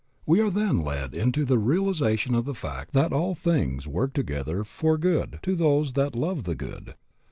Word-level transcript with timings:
We 0.25 0.39
are 0.41 0.49
then 0.49 0.79
led 0.79 1.13
into 1.13 1.45
the 1.45 1.53
full 1.57 1.63
realization 1.63 2.33
of 2.33 2.45
the 2.45 2.55
fact 2.55 2.93
that 2.93 3.13
all 3.13 3.35
things 3.35 3.85
work 3.85 4.13
together 4.13 4.63
for 4.63 4.97
good 4.97 5.37
to 5.43 5.55
those 5.55 5.93
that 5.93 6.15
love 6.15 6.43
the 6.45 6.55
good. 6.55 6.95